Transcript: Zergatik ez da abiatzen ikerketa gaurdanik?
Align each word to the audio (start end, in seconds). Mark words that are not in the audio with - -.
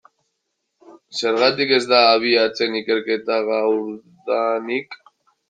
Zergatik 1.19 1.73
ez 1.77 1.81
da 1.91 1.99
abiatzen 2.15 2.79
ikerketa 2.81 3.39
gaurdanik? 3.51 4.99